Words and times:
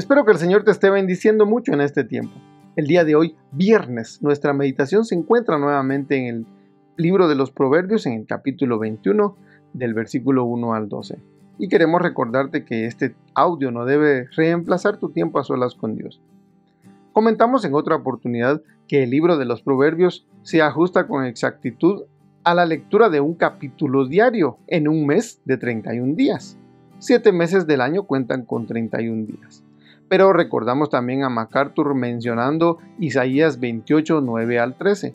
Espero 0.00 0.24
que 0.24 0.32
el 0.32 0.38
Señor 0.38 0.64
te 0.64 0.70
esté 0.70 0.88
bendiciendo 0.88 1.44
mucho 1.44 1.74
en 1.74 1.82
este 1.82 2.04
tiempo. 2.04 2.32
El 2.74 2.86
día 2.86 3.04
de 3.04 3.16
hoy, 3.16 3.36
viernes, 3.52 4.22
nuestra 4.22 4.54
meditación 4.54 5.04
se 5.04 5.14
encuentra 5.14 5.58
nuevamente 5.58 6.16
en 6.16 6.26
el 6.34 6.46
libro 6.96 7.28
de 7.28 7.34
los 7.34 7.50
Proverbios, 7.50 8.06
en 8.06 8.14
el 8.14 8.26
capítulo 8.26 8.78
21, 8.78 9.36
del 9.74 9.92
versículo 9.92 10.44
1 10.44 10.72
al 10.72 10.88
12. 10.88 11.18
Y 11.58 11.68
queremos 11.68 12.00
recordarte 12.00 12.64
que 12.64 12.86
este 12.86 13.14
audio 13.34 13.70
no 13.72 13.84
debe 13.84 14.26
reemplazar 14.34 14.96
tu 14.96 15.10
tiempo 15.10 15.38
a 15.38 15.44
solas 15.44 15.74
con 15.74 15.96
Dios. 15.96 16.18
Comentamos 17.12 17.66
en 17.66 17.74
otra 17.74 17.96
oportunidad 17.96 18.62
que 18.88 19.02
el 19.02 19.10
libro 19.10 19.36
de 19.36 19.44
los 19.44 19.60
Proverbios 19.60 20.26
se 20.40 20.62
ajusta 20.62 21.08
con 21.08 21.26
exactitud 21.26 22.04
a 22.42 22.54
la 22.54 22.64
lectura 22.64 23.10
de 23.10 23.20
un 23.20 23.34
capítulo 23.34 24.08
diario 24.08 24.56
en 24.66 24.88
un 24.88 25.04
mes 25.04 25.42
de 25.44 25.58
31 25.58 26.14
días. 26.14 26.56
Siete 27.00 27.32
meses 27.32 27.66
del 27.66 27.82
año 27.82 28.04
cuentan 28.04 28.46
con 28.46 28.66
31 28.66 29.26
días. 29.26 29.62
Pero 30.10 30.32
recordamos 30.32 30.90
también 30.90 31.22
a 31.22 31.28
MacArthur 31.28 31.94
mencionando 31.94 32.78
Isaías 32.98 33.60
28, 33.60 34.20
9 34.20 34.58
al 34.58 34.74
13, 34.74 35.14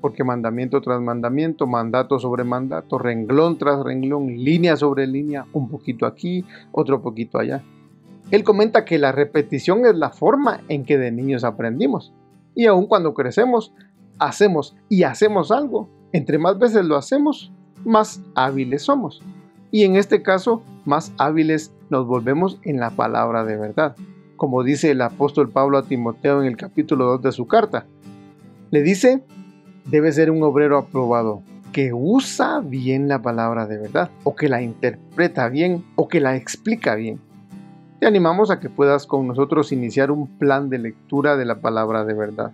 porque 0.00 0.24
mandamiento 0.24 0.80
tras 0.80 1.00
mandamiento, 1.00 1.68
mandato 1.68 2.18
sobre 2.18 2.42
mandato, 2.42 2.98
renglón 2.98 3.56
tras 3.56 3.84
renglón, 3.84 4.26
línea 4.36 4.76
sobre 4.76 5.06
línea, 5.06 5.46
un 5.52 5.68
poquito 5.68 6.06
aquí, 6.06 6.44
otro 6.72 7.00
poquito 7.02 7.38
allá. 7.38 7.62
Él 8.32 8.42
comenta 8.42 8.84
que 8.84 8.98
la 8.98 9.12
repetición 9.12 9.86
es 9.86 9.94
la 9.94 10.10
forma 10.10 10.62
en 10.66 10.84
que 10.84 10.98
de 10.98 11.12
niños 11.12 11.44
aprendimos. 11.44 12.12
Y 12.56 12.66
aun 12.66 12.86
cuando 12.86 13.14
crecemos, 13.14 13.72
hacemos 14.18 14.74
y 14.88 15.04
hacemos 15.04 15.52
algo. 15.52 15.88
Entre 16.10 16.38
más 16.38 16.58
veces 16.58 16.84
lo 16.84 16.96
hacemos, 16.96 17.52
más 17.84 18.20
hábiles 18.34 18.82
somos. 18.82 19.22
Y 19.70 19.84
en 19.84 19.94
este 19.94 20.20
caso, 20.20 20.64
más 20.84 21.12
hábiles 21.16 21.72
nos 21.90 22.08
volvemos 22.08 22.58
en 22.64 22.80
la 22.80 22.90
palabra 22.90 23.44
de 23.44 23.56
verdad 23.56 23.94
como 24.42 24.64
dice 24.64 24.90
el 24.90 25.00
apóstol 25.02 25.50
Pablo 25.50 25.78
a 25.78 25.84
Timoteo 25.84 26.40
en 26.40 26.48
el 26.48 26.56
capítulo 26.56 27.04
2 27.04 27.22
de 27.22 27.30
su 27.30 27.46
carta. 27.46 27.86
Le 28.72 28.82
dice, 28.82 29.22
debe 29.84 30.10
ser 30.10 30.32
un 30.32 30.42
obrero 30.42 30.78
aprobado, 30.78 31.44
que 31.70 31.92
usa 31.92 32.58
bien 32.58 33.06
la 33.06 33.22
palabra 33.22 33.68
de 33.68 33.78
verdad, 33.78 34.10
o 34.24 34.34
que 34.34 34.48
la 34.48 34.60
interpreta 34.60 35.48
bien, 35.48 35.84
o 35.94 36.08
que 36.08 36.18
la 36.18 36.34
explica 36.34 36.96
bien. 36.96 37.20
Te 38.00 38.06
animamos 38.08 38.50
a 38.50 38.58
que 38.58 38.68
puedas 38.68 39.06
con 39.06 39.28
nosotros 39.28 39.70
iniciar 39.70 40.10
un 40.10 40.26
plan 40.26 40.68
de 40.70 40.78
lectura 40.80 41.36
de 41.36 41.44
la 41.44 41.60
palabra 41.60 42.04
de 42.04 42.14
verdad. 42.14 42.50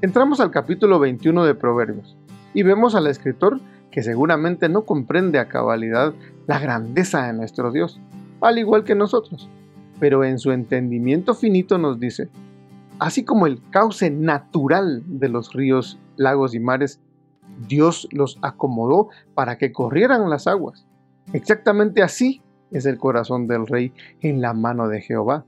Entramos 0.00 0.40
al 0.40 0.50
capítulo 0.50 0.98
21 0.98 1.44
de 1.44 1.54
Proverbios 1.54 2.16
y 2.54 2.62
vemos 2.62 2.94
al 2.94 3.06
escritor 3.06 3.60
que 3.90 4.02
seguramente 4.02 4.70
no 4.70 4.86
comprende 4.86 5.38
a 5.40 5.48
cabalidad 5.48 6.14
la 6.46 6.58
grandeza 6.58 7.26
de 7.26 7.34
nuestro 7.34 7.70
Dios, 7.70 8.00
al 8.40 8.56
igual 8.56 8.84
que 8.84 8.94
nosotros 8.94 9.50
pero 10.02 10.24
en 10.24 10.40
su 10.40 10.50
entendimiento 10.50 11.32
finito 11.32 11.78
nos 11.78 12.00
dice, 12.00 12.28
así 12.98 13.24
como 13.24 13.46
el 13.46 13.60
cauce 13.70 14.10
natural 14.10 15.04
de 15.06 15.28
los 15.28 15.52
ríos, 15.52 15.96
lagos 16.16 16.56
y 16.56 16.58
mares, 16.58 16.98
Dios 17.68 18.08
los 18.10 18.36
acomodó 18.42 19.10
para 19.34 19.58
que 19.58 19.70
corrieran 19.70 20.28
las 20.28 20.48
aguas. 20.48 20.84
Exactamente 21.32 22.02
así 22.02 22.42
es 22.72 22.84
el 22.84 22.98
corazón 22.98 23.46
del 23.46 23.64
rey 23.68 23.92
en 24.22 24.40
la 24.40 24.54
mano 24.54 24.88
de 24.88 25.02
Jehová. 25.02 25.44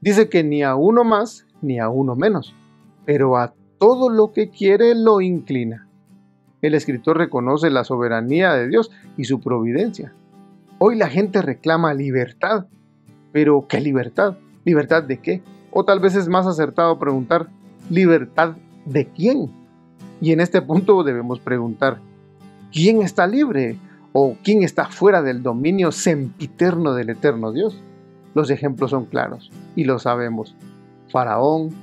Dice 0.00 0.28
que 0.28 0.42
ni 0.42 0.64
a 0.64 0.74
uno 0.74 1.04
más 1.04 1.46
ni 1.62 1.78
a 1.78 1.88
uno 1.88 2.16
menos, 2.16 2.56
pero 3.04 3.36
a 3.36 3.54
todo 3.78 4.10
lo 4.10 4.32
que 4.32 4.50
quiere 4.50 4.96
lo 4.96 5.20
inclina. 5.20 5.86
El 6.60 6.74
escritor 6.74 7.18
reconoce 7.18 7.70
la 7.70 7.84
soberanía 7.84 8.52
de 8.52 8.66
Dios 8.66 8.90
y 9.16 9.26
su 9.26 9.38
providencia. 9.38 10.12
Hoy 10.80 10.96
la 10.96 11.08
gente 11.08 11.40
reclama 11.40 11.94
libertad, 11.94 12.66
pero, 13.36 13.66
¿qué 13.68 13.82
libertad? 13.82 14.38
¿Libertad 14.64 15.02
de 15.02 15.18
qué? 15.18 15.42
O 15.70 15.84
tal 15.84 16.00
vez 16.00 16.14
es 16.14 16.26
más 16.26 16.46
acertado 16.46 16.98
preguntar, 16.98 17.48
¿libertad 17.90 18.56
de 18.86 19.08
quién? 19.08 19.52
Y 20.22 20.32
en 20.32 20.40
este 20.40 20.62
punto 20.62 21.02
debemos 21.02 21.38
preguntar, 21.40 21.98
¿quién 22.72 23.02
está 23.02 23.26
libre? 23.26 23.76
¿O 24.14 24.36
quién 24.42 24.62
está 24.62 24.86
fuera 24.86 25.20
del 25.20 25.42
dominio 25.42 25.92
sempiterno 25.92 26.94
del 26.94 27.10
eterno 27.10 27.52
Dios? 27.52 27.78
Los 28.32 28.48
ejemplos 28.48 28.92
son 28.92 29.04
claros 29.04 29.50
y 29.74 29.84
lo 29.84 29.98
sabemos. 29.98 30.56
Faraón, 31.10 31.74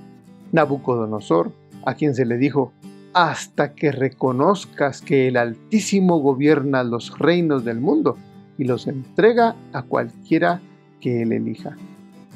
Nabucodonosor, 0.53 1.51
a 1.85 1.93
quien 1.93 2.15
se 2.15 2.25
le 2.25 2.37
dijo, 2.39 2.73
hasta 3.13 3.75
que 3.75 3.91
reconozcas 3.91 5.03
que 5.03 5.27
el 5.27 5.37
Altísimo 5.37 6.17
gobierna 6.17 6.83
los 6.83 7.19
reinos 7.19 7.63
del 7.63 7.79
mundo 7.79 8.17
y 8.57 8.63
los 8.63 8.87
entrega 8.87 9.55
a 9.71 9.83
cualquiera 9.83 10.59
que 11.03 11.21
Él 11.21 11.33
elija. 11.33 11.75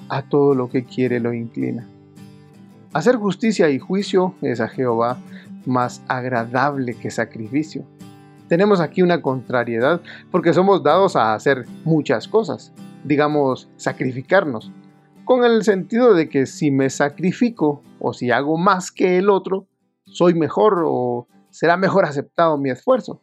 A 0.09 0.23
todo 0.23 0.53
lo 0.53 0.69
que 0.69 0.83
quiere 0.83 1.21
lo 1.21 1.33
inclina. 1.33 1.87
Hacer 2.91 3.15
justicia 3.15 3.69
y 3.69 3.79
juicio 3.79 4.35
es 4.41 4.59
a 4.59 4.67
Jehová 4.67 5.17
más 5.65 6.01
agradable 6.07 6.93
que 6.93 7.09
sacrificio. 7.09 7.85
Tenemos 8.49 8.81
aquí 8.81 9.01
una 9.01 9.21
contrariedad 9.21 10.01
porque 10.31 10.53
somos 10.53 10.83
dados 10.83 11.15
a 11.15 11.33
hacer 11.33 11.65
muchas 11.85 12.27
cosas, 12.27 12.73
digamos, 13.03 13.69
sacrificarnos, 13.77 14.71
con 15.23 15.43
el 15.43 15.63
sentido 15.63 16.13
de 16.13 16.29
que 16.29 16.45
si 16.45 16.71
me 16.71 16.89
sacrifico 16.89 17.81
o 17.99 18.13
si 18.13 18.31
hago 18.31 18.57
más 18.57 18.91
que 18.91 19.17
el 19.17 19.29
otro, 19.29 19.67
soy 20.05 20.33
mejor 20.33 20.83
o 20.85 21.27
será 21.49 21.77
mejor 21.77 22.05
aceptado 22.05 22.57
mi 22.57 22.69
esfuerzo. 22.69 23.21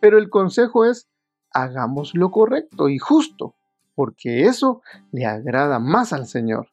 Pero 0.00 0.18
el 0.18 0.30
consejo 0.30 0.84
es, 0.84 1.08
hagamos 1.52 2.14
lo 2.14 2.30
correcto 2.30 2.88
y 2.88 2.98
justo, 2.98 3.54
porque 3.96 4.44
eso 4.44 4.82
le 5.10 5.26
agrada 5.26 5.80
más 5.80 6.12
al 6.12 6.28
Señor. 6.28 6.68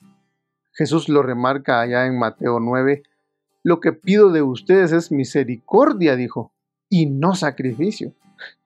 Jesús 0.74 1.10
lo 1.10 1.24
remarca 1.24 1.80
allá 1.80 2.06
en 2.06 2.20
Mateo 2.20 2.60
9, 2.60 3.02
lo 3.64 3.80
que 3.80 3.94
pido 3.94 4.32
de 4.32 4.42
ustedes 4.44 4.92
es 4.92 5.12
misericordia, 5.12 6.16
dijo, 6.16 6.52
y 6.90 7.08
no 7.08 7.34
sacrificio. 7.34 8.14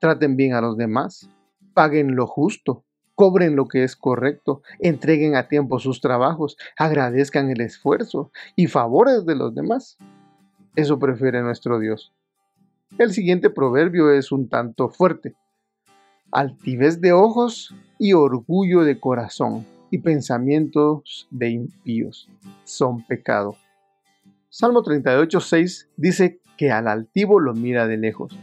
Traten 0.00 0.36
bien 0.36 0.54
a 0.54 0.60
los 0.60 0.76
demás, 0.76 1.30
paguen 1.72 2.16
lo 2.16 2.26
justo, 2.26 2.84
cobren 3.14 3.54
lo 3.54 3.68
que 3.68 3.84
es 3.84 3.94
correcto, 3.94 4.62
entreguen 4.80 5.36
a 5.36 5.46
tiempo 5.46 5.78
sus 5.78 6.00
trabajos, 6.00 6.56
agradezcan 6.76 7.50
el 7.50 7.60
esfuerzo 7.60 8.32
y 8.56 8.66
favores 8.66 9.24
de 9.24 9.36
los 9.36 9.54
demás. 9.54 9.98
Eso 10.74 10.98
prefiere 10.98 11.42
nuestro 11.42 11.78
Dios. 11.78 12.12
El 12.98 13.12
siguiente 13.12 13.50
proverbio 13.50 14.10
es 14.10 14.32
un 14.32 14.48
tanto 14.48 14.88
fuerte. 14.88 15.36
Altivez 16.32 17.00
de 17.00 17.12
ojos 17.12 17.74
y 17.98 18.12
orgullo 18.12 18.82
de 18.82 19.00
corazón 19.00 19.66
y 19.90 19.98
pensamientos 19.98 21.26
de 21.30 21.50
impíos 21.50 22.28
son 22.64 23.04
pecado. 23.06 23.56
Salmo 24.50 24.82
38, 24.82 25.40
6 25.40 25.88
dice 25.96 26.40
que 26.56 26.70
al 26.70 26.88
altivo 26.88 27.40
lo 27.40 27.54
mira 27.54 27.86
de 27.86 27.96
lejos. 27.96 28.38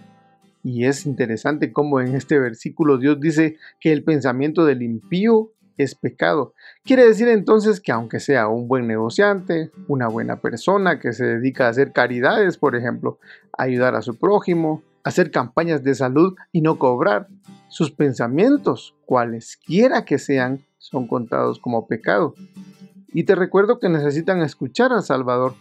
Y 0.64 0.86
es 0.86 1.06
interesante 1.06 1.72
cómo 1.72 2.00
en 2.02 2.16
este 2.16 2.40
versículo 2.40 2.98
Dios 2.98 3.20
dice 3.20 3.58
que 3.80 3.92
el 3.92 4.04
pensamiento 4.04 4.66
del 4.66 4.82
impío 4.82 5.52
es 5.78 5.94
pecado. 5.94 6.54
Quiere 6.84 7.06
decir 7.06 7.28
entonces 7.28 7.80
que 7.80 7.92
aunque 7.92 8.20
sea 8.20 8.48
un 8.48 8.68
buen 8.68 8.88
negociante, 8.88 9.72
una 9.88 10.08
buena 10.08 10.42
persona 10.42 11.00
que 11.00 11.14
se 11.14 11.26
dedica 11.26 11.68
a 11.68 11.70
hacer 11.70 11.92
caridades, 11.92 12.58
por 12.58 12.76
ejemplo, 12.76 13.20
ayudar 13.58 13.96
a 13.96 14.02
su 14.02 14.18
prójimo, 14.18 14.82
hacer 15.04 15.32
campañas 15.32 15.84
de 15.84 15.94
salud 15.94 16.36
y 16.52 16.62
no 16.62 16.80
cobrar, 16.80 17.28
sus 17.70 17.92
pensamientos, 17.92 18.96
cualesquiera 19.06 20.06
que 20.06 20.18
sean, 20.20 20.66
son 20.78 21.08
contados 21.08 21.60
como 21.60 21.88
pecado. 21.88 22.36
Y 23.14 23.24
te 23.24 23.36
recuerdo 23.36 23.80
que 23.80 23.90
necesitan 23.90 24.42
escuchar 24.42 24.92
al 24.92 25.04
Salvador 25.04 25.56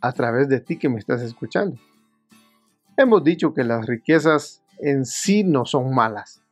a 0.00 0.12
través 0.12 0.48
de 0.48 0.60
ti 0.60 0.78
que 0.78 0.88
me 0.88 0.98
estás 0.98 1.22
escuchando. 1.22 1.76
Hemos 2.96 3.24
dicho 3.24 3.54
que 3.54 3.64
las 3.64 3.86
riquezas 3.86 4.62
en 4.78 5.04
sí 5.04 5.44
no 5.44 5.64
son 5.64 5.94
malas. 5.94 6.42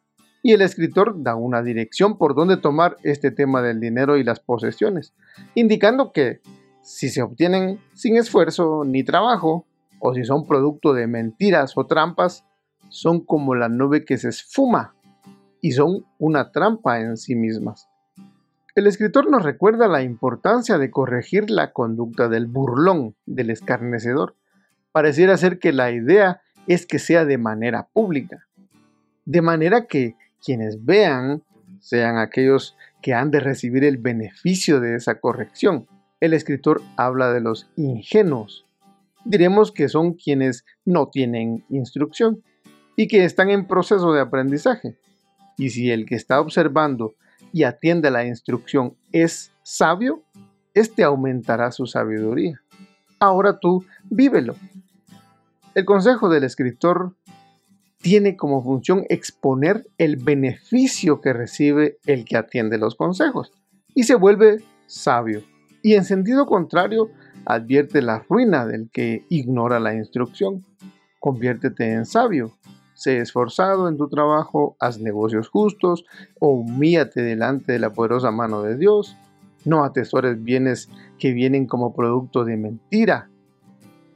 Y 0.42 0.52
el 0.52 0.62
escritor 0.62 1.22
da 1.22 1.34
una 1.34 1.62
dirección 1.62 2.18
por 2.18 2.34
donde 2.34 2.56
tomar 2.56 2.96
este 3.02 3.30
tema 3.30 3.62
del 3.62 3.80
dinero 3.80 4.16
y 4.16 4.24
las 4.24 4.40
posesiones, 4.40 5.12
indicando 5.54 6.12
que 6.12 6.40
si 6.82 7.08
se 7.08 7.22
obtienen 7.22 7.80
sin 7.94 8.16
esfuerzo 8.16 8.84
ni 8.84 9.02
trabajo, 9.02 9.66
o 9.98 10.14
si 10.14 10.24
son 10.24 10.46
producto 10.46 10.92
de 10.92 11.06
mentiras 11.06 11.76
o 11.76 11.86
trampas, 11.86 12.44
son 12.88 13.20
como 13.20 13.54
la 13.54 13.68
nube 13.68 14.04
que 14.04 14.18
se 14.18 14.28
esfuma 14.28 14.95
y 15.60 15.72
son 15.72 16.04
una 16.18 16.52
trampa 16.52 17.00
en 17.00 17.16
sí 17.16 17.34
mismas. 17.34 17.88
El 18.74 18.86
escritor 18.86 19.30
nos 19.30 19.42
recuerda 19.42 19.88
la 19.88 20.02
importancia 20.02 20.76
de 20.76 20.90
corregir 20.90 21.50
la 21.50 21.72
conducta 21.72 22.28
del 22.28 22.46
burlón, 22.46 23.14
del 23.24 23.50
escarnecedor. 23.50 24.36
Pareciera 24.92 25.36
ser 25.38 25.58
que 25.58 25.72
la 25.72 25.90
idea 25.92 26.42
es 26.66 26.86
que 26.86 26.98
sea 26.98 27.24
de 27.24 27.38
manera 27.38 27.88
pública, 27.92 28.46
de 29.24 29.40
manera 29.40 29.86
que 29.86 30.16
quienes 30.44 30.84
vean 30.84 31.42
sean 31.80 32.18
aquellos 32.18 32.76
que 33.00 33.14
han 33.14 33.30
de 33.30 33.40
recibir 33.40 33.84
el 33.84 33.96
beneficio 33.96 34.80
de 34.80 34.96
esa 34.96 35.20
corrección. 35.20 35.86
El 36.20 36.34
escritor 36.34 36.82
habla 36.96 37.32
de 37.32 37.40
los 37.40 37.70
ingenuos. 37.76 38.66
Diremos 39.24 39.72
que 39.72 39.88
son 39.88 40.14
quienes 40.14 40.64
no 40.84 41.08
tienen 41.08 41.64
instrucción 41.68 42.42
y 42.96 43.08
que 43.08 43.24
están 43.24 43.50
en 43.50 43.66
proceso 43.66 44.12
de 44.12 44.20
aprendizaje. 44.20 44.96
Y 45.56 45.70
si 45.70 45.90
el 45.90 46.06
que 46.06 46.14
está 46.14 46.40
observando 46.40 47.14
y 47.52 47.64
atiende 47.64 48.10
la 48.10 48.26
instrucción 48.26 48.94
es 49.12 49.52
sabio, 49.62 50.22
éste 50.74 51.02
aumentará 51.04 51.72
su 51.72 51.86
sabiduría. 51.86 52.60
Ahora 53.18 53.58
tú 53.58 53.84
vívelo. 54.10 54.56
El 55.74 55.84
consejo 55.84 56.28
del 56.28 56.44
escritor 56.44 57.14
tiene 57.98 58.36
como 58.36 58.62
función 58.62 59.04
exponer 59.08 59.86
el 59.98 60.16
beneficio 60.16 61.20
que 61.20 61.32
recibe 61.32 61.98
el 62.06 62.24
que 62.24 62.36
atiende 62.36 62.78
los 62.78 62.94
consejos 62.94 63.52
y 63.94 64.04
se 64.04 64.14
vuelve 64.14 64.62
sabio. 64.86 65.42
Y 65.82 65.94
en 65.94 66.04
sentido 66.04 66.46
contrario, 66.46 67.10
advierte 67.46 68.02
la 68.02 68.24
ruina 68.28 68.66
del 68.66 68.90
que 68.90 69.24
ignora 69.28 69.80
la 69.80 69.94
instrucción. 69.94 70.64
Conviértete 71.18 71.92
en 71.92 72.04
sabio 72.04 72.56
sé 72.96 73.20
esforzado 73.20 73.88
en 73.88 73.98
tu 73.98 74.08
trabajo, 74.08 74.76
haz 74.80 74.98
negocios 74.98 75.48
justos, 75.48 76.06
humíate 76.40 77.22
delante 77.22 77.72
de 77.72 77.78
la 77.78 77.92
poderosa 77.92 78.30
mano 78.30 78.62
de 78.62 78.76
Dios. 78.76 79.16
No 79.64 79.84
atesores 79.84 80.42
bienes 80.42 80.88
que 81.18 81.32
vienen 81.32 81.66
como 81.66 81.94
producto 81.94 82.44
de 82.44 82.56
mentira. 82.56 83.28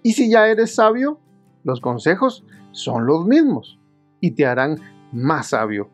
Y 0.03 0.15
si 0.15 0.31
ya 0.31 0.49
eres 0.49 0.75
sabio, 0.75 1.21
los 1.63 1.81
consejos 1.81 2.45
son 2.73 3.07
los 3.07 3.27
mismos 3.27 3.79
y 4.21 4.31
te 4.31 4.47
harán 4.47 4.79
más 5.13 5.49
sabio. 5.49 5.91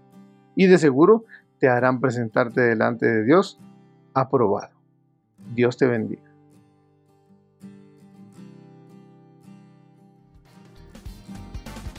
Y 0.55 0.67
de 0.67 0.79
seguro 0.79 1.25
te 1.59 1.69
harán 1.69 2.00
presentarte 2.00 2.61
delante 2.61 3.06
de 3.06 3.25
Dios 3.25 3.59
aprobado. 4.15 4.71
Dios 5.55 5.77
te 5.77 5.87
bendiga. 5.87 6.25